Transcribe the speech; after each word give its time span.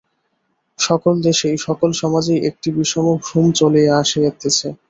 সকল 0.79 1.13
দেশেই, 1.27 1.55
সকল 1.67 1.89
সমাজেই 2.01 2.39
একটি 2.49 2.69
বিষম 2.77 3.05
ভ্রম 3.25 3.45
চলিয়া 3.59 3.93
আসিতেছে। 4.01 4.67